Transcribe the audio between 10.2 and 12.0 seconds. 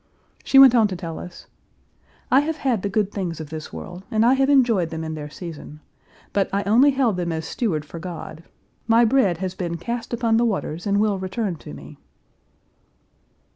the waters and will return to me."